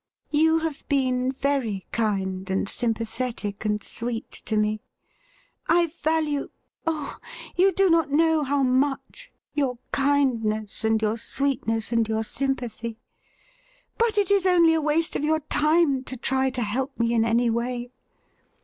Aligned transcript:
You 0.31 0.57
have 0.57 0.83
been 0.89 1.31
very 1.31 1.85
kind, 1.91 2.49
and 2.49 2.67
sympathetic, 2.67 3.65
and 3.65 3.83
sweet 3.83 4.31
to 4.45 4.57
me. 4.57 4.81
I 5.69 5.91
value— 6.01 6.47
oh, 6.87 7.19
you 7.55 7.71
do 7.71 7.87
not 7.87 8.09
know 8.09 8.41
how 8.43 8.63
much— 8.63 9.31
^your 9.55 9.77
kindness 9.91 10.83
and 10.83 10.99
your 11.03 11.19
sweetness 11.19 11.91
and 11.91 12.07
yom: 12.09 12.23
sympathy; 12.23 12.97
but 13.99 14.17
it 14.17 14.31
is 14.31 14.47
only 14.47 14.73
a 14.73 14.81
waste 14.81 15.15
of 15.15 15.23
your 15.23 15.41
time 15.41 16.03
to 16.05 16.17
try 16.17 16.49
to 16.49 16.63
help 16.63 16.97
me 16.97 17.13
in 17.13 17.23
any 17.23 17.51
way. 17.51 17.91